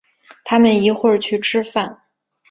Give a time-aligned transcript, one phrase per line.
[0.45, 2.01] 他们一会儿去吃饭。